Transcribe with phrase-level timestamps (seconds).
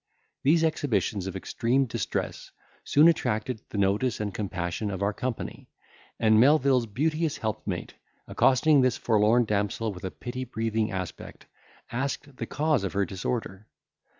[0.41, 2.49] These exhibitions of extreme distress
[2.83, 5.69] soon attracted the notice and compassion of our company,
[6.19, 7.93] and Melvil's beauteous help mate,
[8.27, 11.45] accosting this forlorn damsel with a pity breathing aspect,
[11.91, 13.67] asked the cause of her disorder.